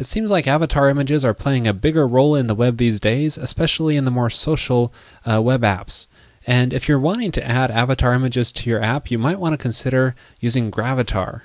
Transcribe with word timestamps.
It 0.00 0.06
seems 0.06 0.30
like 0.30 0.46
avatar 0.46 0.88
images 0.88 1.26
are 1.26 1.34
playing 1.34 1.66
a 1.66 1.74
bigger 1.74 2.08
role 2.08 2.34
in 2.34 2.46
the 2.46 2.54
web 2.54 2.78
these 2.78 3.00
days, 3.00 3.36
especially 3.36 3.96
in 3.98 4.06
the 4.06 4.10
more 4.10 4.30
social 4.30 4.94
uh, 5.30 5.42
web 5.42 5.60
apps. 5.60 6.06
And 6.46 6.72
if 6.72 6.88
you're 6.88 6.98
wanting 6.98 7.32
to 7.32 7.46
add 7.46 7.70
avatar 7.70 8.14
images 8.14 8.50
to 8.52 8.70
your 8.70 8.82
app, 8.82 9.10
you 9.10 9.18
might 9.18 9.38
want 9.38 9.52
to 9.52 9.58
consider 9.58 10.14
using 10.40 10.70
Gravatar. 10.70 11.42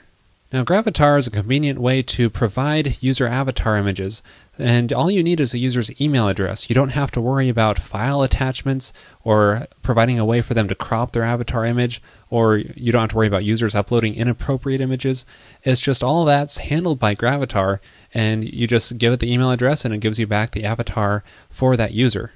Now, 0.55 0.63
Gravatar 0.63 1.19
is 1.19 1.27
a 1.27 1.31
convenient 1.31 1.79
way 1.79 2.01
to 2.03 2.29
provide 2.29 3.03
user 3.03 3.27
avatar 3.27 3.75
images, 3.75 4.23
and 4.57 4.93
all 4.93 5.11
you 5.11 5.21
need 5.21 5.41
is 5.41 5.53
a 5.53 5.57
user's 5.57 5.91
email 5.99 6.29
address. 6.29 6.69
You 6.69 6.73
don't 6.73 6.93
have 6.93 7.11
to 7.11 7.19
worry 7.19 7.49
about 7.49 7.77
file 7.77 8.23
attachments 8.23 8.93
or 9.25 9.67
providing 9.83 10.17
a 10.17 10.23
way 10.23 10.39
for 10.39 10.53
them 10.53 10.69
to 10.69 10.73
crop 10.73 11.11
their 11.11 11.23
avatar 11.23 11.65
image, 11.65 12.01
or 12.29 12.55
you 12.55 12.93
don't 12.93 13.01
have 13.01 13.09
to 13.09 13.17
worry 13.17 13.27
about 13.27 13.43
users 13.43 13.75
uploading 13.75 14.15
inappropriate 14.15 14.79
images. 14.79 15.25
It's 15.63 15.81
just 15.81 16.01
all 16.01 16.23
that's 16.23 16.59
handled 16.59 17.01
by 17.01 17.15
Gravatar, 17.15 17.79
and 18.13 18.45
you 18.45 18.65
just 18.65 18.97
give 18.97 19.11
it 19.11 19.19
the 19.19 19.29
email 19.29 19.51
address 19.51 19.83
and 19.83 19.93
it 19.93 19.99
gives 19.99 20.19
you 20.19 20.25
back 20.25 20.51
the 20.51 20.63
avatar 20.63 21.25
for 21.51 21.75
that 21.75 21.91
user. 21.91 22.31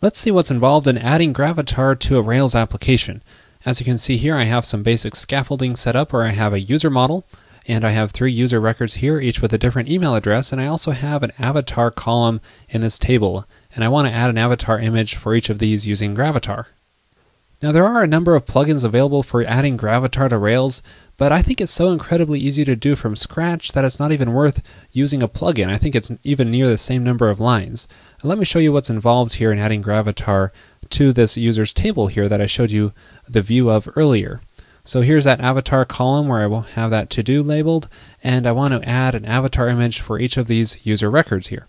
Let's 0.00 0.20
see 0.20 0.30
what's 0.30 0.52
involved 0.52 0.86
in 0.86 0.98
adding 0.98 1.34
Gravatar 1.34 1.98
to 1.98 2.16
a 2.16 2.22
Rails 2.22 2.54
application. 2.54 3.22
As 3.66 3.80
you 3.80 3.86
can 3.86 3.96
see 3.96 4.18
here, 4.18 4.36
I 4.36 4.44
have 4.44 4.66
some 4.66 4.82
basic 4.82 5.16
scaffolding 5.16 5.74
set 5.74 5.96
up 5.96 6.12
where 6.12 6.24
I 6.24 6.32
have 6.32 6.52
a 6.52 6.60
user 6.60 6.90
model, 6.90 7.26
and 7.66 7.82
I 7.82 7.92
have 7.92 8.10
three 8.10 8.30
user 8.30 8.60
records 8.60 8.96
here, 8.96 9.18
each 9.18 9.40
with 9.40 9.54
a 9.54 9.58
different 9.58 9.88
email 9.88 10.14
address, 10.14 10.52
and 10.52 10.60
I 10.60 10.66
also 10.66 10.90
have 10.90 11.22
an 11.22 11.32
avatar 11.38 11.90
column 11.90 12.42
in 12.68 12.82
this 12.82 12.98
table, 12.98 13.46
and 13.74 13.82
I 13.82 13.88
want 13.88 14.06
to 14.06 14.12
add 14.12 14.28
an 14.28 14.36
avatar 14.36 14.78
image 14.78 15.14
for 15.14 15.34
each 15.34 15.48
of 15.48 15.60
these 15.60 15.86
using 15.86 16.14
Gravatar. 16.14 16.66
Now, 17.62 17.72
there 17.72 17.86
are 17.86 18.02
a 18.02 18.06
number 18.06 18.34
of 18.34 18.44
plugins 18.44 18.84
available 18.84 19.22
for 19.22 19.42
adding 19.42 19.78
Gravatar 19.78 20.28
to 20.28 20.36
Rails, 20.36 20.82
but 21.16 21.32
I 21.32 21.40
think 21.40 21.58
it's 21.58 21.72
so 21.72 21.90
incredibly 21.90 22.38
easy 22.38 22.62
to 22.66 22.76
do 22.76 22.94
from 22.94 23.16
scratch 23.16 23.72
that 23.72 23.84
it's 23.84 23.98
not 23.98 24.12
even 24.12 24.34
worth 24.34 24.62
using 24.92 25.22
a 25.22 25.28
plugin. 25.28 25.68
I 25.68 25.78
think 25.78 25.94
it's 25.94 26.12
even 26.22 26.50
near 26.50 26.66
the 26.66 26.76
same 26.76 27.02
number 27.02 27.30
of 27.30 27.40
lines. 27.40 27.88
Let 28.22 28.36
me 28.36 28.44
show 28.44 28.58
you 28.58 28.72
what's 28.74 28.90
involved 28.90 29.34
here 29.34 29.50
in 29.50 29.58
adding 29.58 29.82
Gravatar 29.82 30.50
to 30.90 31.12
this 31.12 31.36
user's 31.36 31.74
table 31.74 32.06
here 32.08 32.28
that 32.28 32.40
I 32.40 32.46
showed 32.46 32.70
you 32.70 32.92
the 33.28 33.42
view 33.42 33.70
of 33.70 33.88
earlier. 33.96 34.40
So 34.84 35.00
here's 35.00 35.24
that 35.24 35.40
avatar 35.40 35.84
column 35.86 36.28
where 36.28 36.42
I 36.42 36.46
will 36.46 36.60
have 36.62 36.90
that 36.90 37.08
to 37.10 37.22
do 37.22 37.42
labeled, 37.42 37.88
and 38.22 38.46
I 38.46 38.52
want 38.52 38.74
to 38.74 38.88
add 38.88 39.14
an 39.14 39.24
avatar 39.24 39.68
image 39.68 40.00
for 40.00 40.18
each 40.18 40.36
of 40.36 40.46
these 40.46 40.84
user 40.84 41.10
records 41.10 41.46
here. 41.46 41.66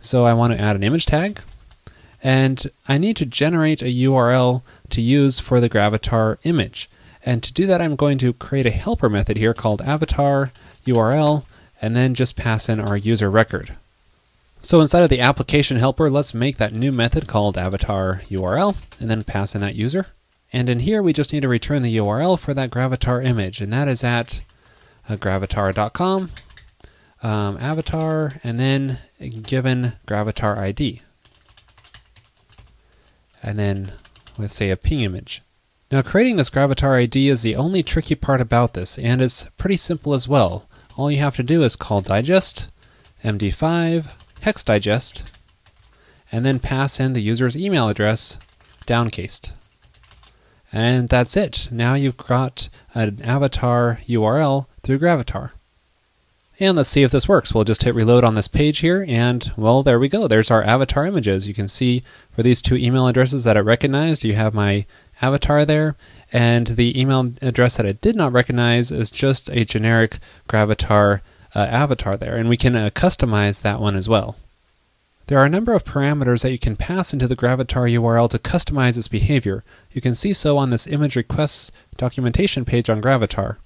So 0.00 0.24
I 0.24 0.32
want 0.32 0.54
to 0.54 0.60
add 0.60 0.74
an 0.74 0.82
image 0.82 1.04
tag, 1.04 1.40
and 2.22 2.66
I 2.88 2.96
need 2.96 3.16
to 3.16 3.26
generate 3.26 3.82
a 3.82 3.94
URL 3.94 4.62
to 4.90 5.02
use 5.02 5.38
for 5.38 5.60
the 5.60 5.68
Gravatar 5.68 6.38
image. 6.44 6.88
And 7.24 7.42
to 7.42 7.52
do 7.52 7.66
that, 7.66 7.82
I'm 7.82 7.96
going 7.96 8.18
to 8.18 8.32
create 8.32 8.66
a 8.66 8.70
helper 8.70 9.10
method 9.10 9.36
here 9.36 9.52
called 9.52 9.82
avatar 9.82 10.50
URL, 10.86 11.44
and 11.82 11.94
then 11.94 12.14
just 12.14 12.36
pass 12.36 12.70
in 12.70 12.80
our 12.80 12.96
user 12.96 13.30
record. 13.30 13.76
So 14.60 14.80
inside 14.80 15.02
of 15.02 15.10
the 15.10 15.20
application 15.20 15.76
helper, 15.76 16.10
let's 16.10 16.34
make 16.34 16.56
that 16.56 16.74
new 16.74 16.90
method 16.90 17.28
called 17.28 17.56
avatar 17.56 18.22
URL, 18.28 18.76
and 18.98 19.10
then 19.10 19.22
pass 19.22 19.54
in 19.54 19.60
that 19.60 19.76
user. 19.76 20.06
And 20.52 20.68
in 20.68 20.80
here, 20.80 21.02
we 21.02 21.12
just 21.12 21.32
need 21.32 21.42
to 21.42 21.48
return 21.48 21.82
the 21.82 21.96
URL 21.96 22.38
for 22.38 22.54
that 22.54 22.70
Gravatar 22.70 23.24
image, 23.24 23.60
and 23.60 23.72
that 23.72 23.88
is 23.88 24.02
at 24.02 24.40
uh, 25.08 25.16
gravatar.com, 25.16 26.30
um, 27.22 27.56
avatar, 27.58 28.40
and 28.42 28.58
then 28.58 28.98
given 29.42 29.94
Gravatar 30.06 30.58
ID. 30.58 31.02
And 33.42 33.58
then 33.58 33.92
with, 34.36 34.52
say, 34.52 34.70
a 34.70 34.76
ping 34.76 35.00
image. 35.00 35.42
Now, 35.90 36.02
creating 36.02 36.36
this 36.36 36.50
Gravatar 36.50 37.00
ID 37.00 37.28
is 37.28 37.42
the 37.42 37.56
only 37.56 37.82
tricky 37.82 38.14
part 38.14 38.40
about 38.40 38.74
this, 38.74 38.98
and 38.98 39.22
it's 39.22 39.44
pretty 39.56 39.76
simple 39.76 40.14
as 40.14 40.26
well. 40.26 40.68
All 40.96 41.10
you 41.10 41.18
have 41.18 41.36
to 41.36 41.42
do 41.42 41.62
is 41.62 41.76
call 41.76 42.00
digest, 42.00 42.68
MD5, 43.22 44.08
hex 44.46 44.62
digest, 44.62 45.24
and 46.30 46.46
then 46.46 46.60
pass 46.60 47.00
in 47.00 47.14
the 47.14 47.20
user's 47.20 47.56
email 47.56 47.88
address 47.88 48.38
downcased. 48.86 49.52
And 50.72 51.08
that's 51.08 51.36
it. 51.36 51.68
Now 51.72 51.94
you've 51.94 52.16
got 52.16 52.68
an 52.94 53.20
avatar 53.24 53.98
URL 54.06 54.66
through 54.84 55.00
Gravatar. 55.00 55.50
And 56.60 56.76
let's 56.76 56.88
see 56.88 57.02
if 57.02 57.10
this 57.10 57.28
works. 57.28 57.52
We'll 57.52 57.64
just 57.64 57.82
hit 57.82 57.96
reload 57.96 58.22
on 58.22 58.36
this 58.36 58.46
page 58.46 58.78
here, 58.78 59.04
and 59.08 59.50
well, 59.56 59.82
there 59.82 59.98
we 59.98 60.08
go. 60.08 60.28
There's 60.28 60.52
our 60.52 60.62
avatar 60.62 61.04
images. 61.04 61.48
You 61.48 61.54
can 61.54 61.66
see 61.66 62.04
for 62.30 62.44
these 62.44 62.62
two 62.62 62.76
email 62.76 63.08
addresses 63.08 63.42
that 63.42 63.56
it 63.56 63.62
recognized, 63.62 64.22
you 64.22 64.36
have 64.36 64.54
my 64.54 64.86
avatar 65.20 65.64
there, 65.64 65.96
and 66.32 66.68
the 66.68 66.98
email 66.98 67.26
address 67.42 67.78
that 67.78 67.84
it 67.84 68.00
did 68.00 68.14
not 68.14 68.32
recognize 68.32 68.92
is 68.92 69.10
just 69.10 69.50
a 69.50 69.64
generic 69.64 70.18
Gravatar 70.48 71.20
uh, 71.54 71.60
avatar 71.60 72.16
there, 72.16 72.36
and 72.36 72.48
we 72.48 72.56
can 72.56 72.76
uh, 72.76 72.90
customize 72.90 73.62
that 73.62 73.80
one 73.80 73.96
as 73.96 74.08
well. 74.08 74.36
There 75.28 75.38
are 75.38 75.46
a 75.46 75.50
number 75.50 75.74
of 75.74 75.84
parameters 75.84 76.42
that 76.42 76.52
you 76.52 76.58
can 76.58 76.76
pass 76.76 77.12
into 77.12 77.26
the 77.26 77.34
Gravatar 77.34 77.90
URL 77.92 78.30
to 78.30 78.38
customize 78.38 78.96
its 78.96 79.08
behavior. 79.08 79.64
You 79.90 80.00
can 80.00 80.14
see 80.14 80.32
so 80.32 80.56
on 80.56 80.70
this 80.70 80.86
image 80.86 81.16
requests 81.16 81.72
documentation 81.96 82.64
page 82.64 82.88
on 82.88 83.02
Gravatar. 83.02 83.56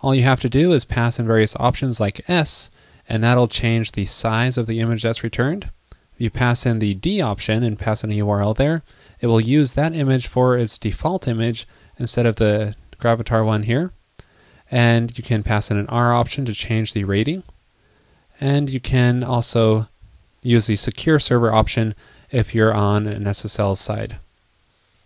All 0.00 0.14
you 0.14 0.22
have 0.22 0.40
to 0.40 0.48
do 0.48 0.72
is 0.72 0.86
pass 0.86 1.18
in 1.18 1.26
various 1.26 1.56
options 1.56 2.00
like 2.00 2.28
S, 2.28 2.70
and 3.06 3.22
that'll 3.22 3.48
change 3.48 3.92
the 3.92 4.06
size 4.06 4.56
of 4.56 4.66
the 4.66 4.80
image 4.80 5.02
that's 5.02 5.22
returned. 5.22 5.70
If 6.14 6.20
you 6.20 6.30
pass 6.30 6.64
in 6.64 6.78
the 6.78 6.94
D 6.94 7.20
option 7.20 7.62
and 7.62 7.78
pass 7.78 8.02
in 8.02 8.10
a 8.10 8.18
URL 8.18 8.56
there, 8.56 8.82
it 9.20 9.26
will 9.26 9.40
use 9.40 9.74
that 9.74 9.94
image 9.94 10.26
for 10.26 10.56
its 10.56 10.78
default 10.78 11.28
image 11.28 11.66
instead 11.98 12.24
of 12.24 12.36
the 12.36 12.76
Gravatar 12.98 13.44
one 13.44 13.64
here. 13.64 13.92
And 14.70 15.16
you 15.16 15.22
can 15.22 15.42
pass 15.42 15.70
in 15.70 15.76
an 15.76 15.88
R 15.88 16.12
option 16.12 16.44
to 16.46 16.54
change 16.54 16.92
the 16.92 17.04
rating. 17.04 17.42
And 18.40 18.68
you 18.68 18.80
can 18.80 19.22
also 19.22 19.88
use 20.42 20.66
the 20.66 20.76
secure 20.76 21.18
server 21.18 21.52
option 21.52 21.94
if 22.30 22.54
you're 22.54 22.74
on 22.74 23.06
an 23.06 23.24
SSL 23.24 23.78
side. 23.78 24.16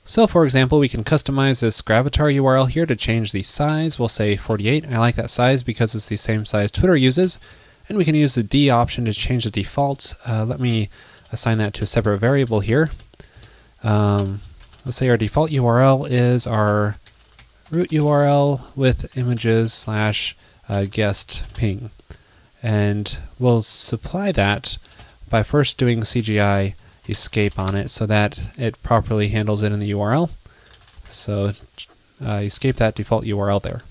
So 0.04 0.26
for 0.26 0.44
example, 0.44 0.78
we 0.78 0.88
can 0.88 1.04
customize 1.04 1.60
this 1.60 1.82
Gravatar 1.82 2.34
URL 2.34 2.70
here 2.70 2.86
to 2.86 2.96
change 2.96 3.32
the 3.32 3.42
size. 3.42 3.98
We'll 3.98 4.08
say 4.08 4.36
48. 4.36 4.86
I 4.86 4.98
like 4.98 5.16
that 5.16 5.30
size 5.30 5.62
because 5.62 5.94
it's 5.94 6.06
the 6.06 6.16
same 6.16 6.46
size 6.46 6.70
Twitter 6.70 6.96
uses. 6.96 7.38
And 7.88 7.98
we 7.98 8.06
can 8.06 8.14
use 8.14 8.34
the 8.34 8.42
D 8.42 8.70
option 8.70 9.04
to 9.04 9.12
change 9.12 9.44
the 9.44 9.50
default. 9.50 10.14
Uh, 10.26 10.44
let 10.46 10.60
me 10.60 10.88
assign 11.30 11.58
that 11.58 11.74
to 11.74 11.84
a 11.84 11.86
separate 11.86 12.18
variable 12.18 12.60
here. 12.60 12.90
Um, 13.82 14.40
let's 14.84 14.96
say 14.96 15.08
our 15.10 15.16
default 15.18 15.50
URL 15.50 16.08
is 16.10 16.46
our 16.46 16.96
root 17.70 17.90
URL 17.90 18.60
with 18.76 19.16
images 19.16 19.72
slash 19.72 20.36
uh, 20.68 20.84
guest 20.90 21.42
ping. 21.54 21.90
And 22.62 23.18
we'll 23.38 23.62
supply 23.62 24.32
that 24.32 24.78
by 25.30 25.42
first 25.42 25.78
doing 25.78 26.00
CGI 26.00 26.74
escape 27.08 27.58
on 27.58 27.74
it 27.74 27.90
so 27.90 28.06
that 28.06 28.38
it 28.56 28.82
properly 28.82 29.28
handles 29.28 29.62
it 29.62 29.72
in 29.72 29.78
the 29.78 29.90
URL. 29.92 30.30
So 31.06 31.52
uh, 32.24 32.32
escape 32.32 32.76
that 32.76 32.94
default 32.94 33.24
URL 33.24 33.62
there. 33.62 33.82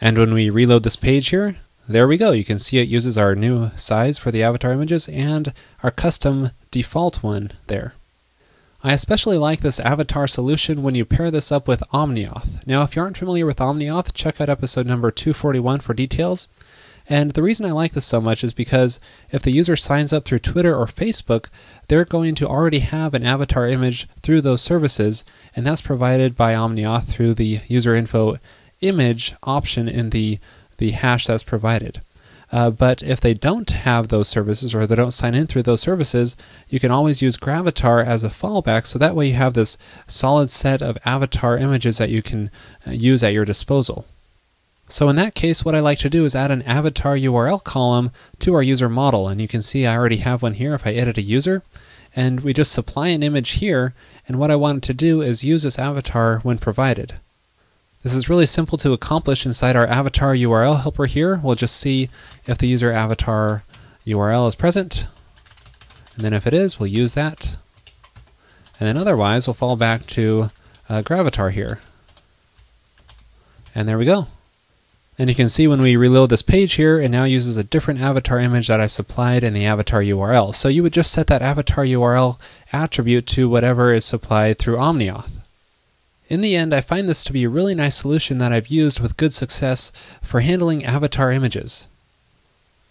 And 0.00 0.18
when 0.18 0.34
we 0.34 0.50
reload 0.50 0.82
this 0.82 0.96
page 0.96 1.28
here, 1.28 1.56
there 1.88 2.08
we 2.08 2.16
go. 2.16 2.32
You 2.32 2.44
can 2.44 2.58
see 2.58 2.78
it 2.78 2.88
uses 2.88 3.16
our 3.16 3.34
new 3.34 3.70
size 3.76 4.18
for 4.18 4.30
the 4.30 4.42
avatar 4.42 4.72
images 4.72 5.08
and 5.08 5.52
our 5.82 5.90
custom 5.90 6.50
default 6.70 7.22
one 7.22 7.52
there. 7.68 7.94
I 8.86 8.92
especially 8.92 9.36
like 9.36 9.62
this 9.62 9.80
avatar 9.80 10.28
solution 10.28 10.80
when 10.80 10.94
you 10.94 11.04
pair 11.04 11.28
this 11.32 11.50
up 11.50 11.66
with 11.66 11.82
OmniAuth. 11.92 12.64
Now, 12.68 12.82
if 12.82 12.94
you 12.94 13.02
aren't 13.02 13.16
familiar 13.16 13.44
with 13.44 13.56
OmniAuth, 13.56 14.14
check 14.14 14.40
out 14.40 14.48
episode 14.48 14.86
number 14.86 15.10
241 15.10 15.80
for 15.80 15.92
details. 15.92 16.46
And 17.08 17.32
the 17.32 17.42
reason 17.42 17.66
I 17.66 17.72
like 17.72 17.94
this 17.94 18.06
so 18.06 18.20
much 18.20 18.44
is 18.44 18.52
because 18.52 19.00
if 19.32 19.42
the 19.42 19.50
user 19.50 19.74
signs 19.74 20.12
up 20.12 20.24
through 20.24 20.38
Twitter 20.38 20.72
or 20.72 20.86
Facebook, 20.86 21.48
they're 21.88 22.04
going 22.04 22.36
to 22.36 22.46
already 22.46 22.78
have 22.78 23.12
an 23.12 23.24
avatar 23.26 23.66
image 23.66 24.08
through 24.22 24.42
those 24.42 24.62
services, 24.62 25.24
and 25.56 25.66
that's 25.66 25.82
provided 25.82 26.36
by 26.36 26.54
OmniAuth 26.54 27.06
through 27.06 27.34
the 27.34 27.62
user 27.66 27.96
info 27.96 28.38
image 28.82 29.34
option 29.42 29.88
in 29.88 30.10
the, 30.10 30.38
the 30.76 30.92
hash 30.92 31.26
that's 31.26 31.42
provided. 31.42 32.02
Uh, 32.52 32.70
but 32.70 33.02
if 33.02 33.20
they 33.20 33.34
don't 33.34 33.70
have 33.70 34.08
those 34.08 34.28
services 34.28 34.74
or 34.74 34.86
they 34.86 34.94
don't 34.94 35.10
sign 35.10 35.34
in 35.34 35.46
through 35.46 35.64
those 35.64 35.80
services, 35.80 36.36
you 36.68 36.78
can 36.78 36.92
always 36.92 37.20
use 37.20 37.36
Gravatar 37.36 38.04
as 38.04 38.22
a 38.22 38.28
fallback. 38.28 38.86
So 38.86 38.98
that 38.98 39.16
way 39.16 39.28
you 39.28 39.34
have 39.34 39.54
this 39.54 39.76
solid 40.06 40.50
set 40.50 40.80
of 40.80 40.96
avatar 41.04 41.58
images 41.58 41.98
that 41.98 42.10
you 42.10 42.22
can 42.22 42.50
uh, 42.86 42.92
use 42.92 43.24
at 43.24 43.32
your 43.32 43.44
disposal. 43.44 44.04
So 44.88 45.08
in 45.08 45.16
that 45.16 45.34
case, 45.34 45.64
what 45.64 45.74
I 45.74 45.80
like 45.80 45.98
to 45.98 46.10
do 46.10 46.24
is 46.24 46.36
add 46.36 46.52
an 46.52 46.62
avatar 46.62 47.16
URL 47.16 47.62
column 47.62 48.12
to 48.38 48.54
our 48.54 48.62
user 48.62 48.88
model. 48.88 49.26
And 49.26 49.40
you 49.40 49.48
can 49.48 49.62
see 49.62 49.84
I 49.84 49.96
already 49.96 50.18
have 50.18 50.42
one 50.42 50.54
here 50.54 50.74
if 50.74 50.86
I 50.86 50.92
edit 50.92 51.18
a 51.18 51.22
user. 51.22 51.62
And 52.14 52.40
we 52.40 52.52
just 52.52 52.72
supply 52.72 53.08
an 53.08 53.24
image 53.24 53.50
here. 53.50 53.94
And 54.28 54.38
what 54.38 54.52
I 54.52 54.56
want 54.56 54.84
to 54.84 54.94
do 54.94 55.20
is 55.20 55.42
use 55.42 55.64
this 55.64 55.78
avatar 55.78 56.38
when 56.44 56.58
provided. 56.58 57.14
This 58.06 58.14
is 58.14 58.28
really 58.28 58.46
simple 58.46 58.78
to 58.78 58.92
accomplish 58.92 59.44
inside 59.44 59.74
our 59.74 59.84
avatar 59.84 60.32
URL 60.32 60.80
helper 60.80 61.06
here. 61.06 61.40
We'll 61.42 61.56
just 61.56 61.76
see 61.76 62.08
if 62.46 62.56
the 62.56 62.68
user 62.68 62.92
avatar 62.92 63.64
URL 64.06 64.46
is 64.46 64.54
present. 64.54 65.06
And 66.14 66.24
then 66.24 66.32
if 66.32 66.46
it 66.46 66.54
is, 66.54 66.78
we'll 66.78 66.86
use 66.86 67.14
that. 67.14 67.56
And 68.78 68.86
then 68.86 68.96
otherwise, 68.96 69.48
we'll 69.48 69.54
fall 69.54 69.74
back 69.74 70.06
to 70.06 70.52
uh, 70.88 71.02
Gravatar 71.02 71.50
here. 71.50 71.80
And 73.74 73.88
there 73.88 73.98
we 73.98 74.04
go. 74.04 74.28
And 75.18 75.28
you 75.28 75.34
can 75.34 75.48
see 75.48 75.66
when 75.66 75.82
we 75.82 75.96
reload 75.96 76.30
this 76.30 76.42
page 76.42 76.74
here, 76.74 77.00
it 77.00 77.08
now 77.08 77.24
uses 77.24 77.56
a 77.56 77.64
different 77.64 77.98
avatar 77.98 78.38
image 78.38 78.68
that 78.68 78.80
I 78.80 78.86
supplied 78.86 79.42
in 79.42 79.52
the 79.52 79.66
avatar 79.66 80.00
URL. 80.00 80.54
So 80.54 80.68
you 80.68 80.84
would 80.84 80.92
just 80.92 81.10
set 81.10 81.26
that 81.26 81.42
avatar 81.42 81.84
URL 81.84 82.38
attribute 82.72 83.26
to 83.26 83.48
whatever 83.48 83.92
is 83.92 84.04
supplied 84.04 84.58
through 84.58 84.76
OmniAuth. 84.76 85.35
In 86.28 86.40
the 86.40 86.56
end, 86.56 86.74
I 86.74 86.80
find 86.80 87.08
this 87.08 87.22
to 87.24 87.32
be 87.32 87.44
a 87.44 87.48
really 87.48 87.74
nice 87.74 87.96
solution 87.96 88.38
that 88.38 88.52
I've 88.52 88.66
used 88.66 88.98
with 88.98 89.16
good 89.16 89.32
success 89.32 89.92
for 90.22 90.40
handling 90.40 90.84
avatar 90.84 91.30
images. 91.30 91.86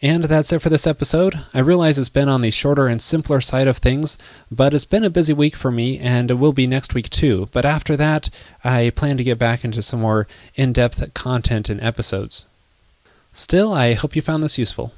And 0.02 0.26
that's 0.26 0.54
it 0.54 0.62
for 0.62 0.70
this 0.70 0.88
episode. 0.88 1.40
I 1.54 1.60
realize 1.60 1.98
it's 1.98 2.10
been 2.10 2.30
on 2.30 2.42
the 2.42 2.52
shorter 2.52 2.88
and 2.88 3.02
simpler 3.02 3.42
side 3.42 3.68
of 3.68 3.78
things, 3.78 4.18
but 4.52 4.74
it's 4.74 4.86
been 4.86 5.04
a 5.04 5.10
busy 5.10 5.34
week 5.34 5.56
for 5.56 5.72
me, 5.72 6.00
and 6.00 6.32
it 6.32 6.36
will 6.36 6.54
be 6.54 6.68
next 6.68 6.94
week 6.94 7.10
too. 7.10 7.50
But 7.52 7.66
after 7.66 7.98
that, 7.98 8.30
I 8.64 8.92
plan 8.92 9.18
to 9.18 9.24
get 9.24 9.40
back 9.40 9.66
into 9.66 9.82
some 9.82 10.02
more 10.02 10.28
in 10.56 10.74
depth 10.74 11.14
content 11.14 11.70
and 11.70 11.82
episodes. 11.82 12.46
Still, 13.34 13.74
I 13.74 13.94
hope 13.94 14.16
you 14.16 14.22
found 14.22 14.44
this 14.44 14.58
useful. 14.58 14.94